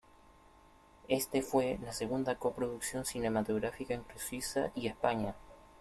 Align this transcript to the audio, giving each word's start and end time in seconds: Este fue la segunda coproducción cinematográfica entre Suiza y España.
Este 1.09 1.43
fue 1.43 1.77
la 1.83 1.93
segunda 1.93 2.33
coproducción 2.39 3.05
cinematográfica 3.05 3.93
entre 3.93 4.17
Suiza 4.17 4.71
y 4.73 4.87
España. 4.87 5.35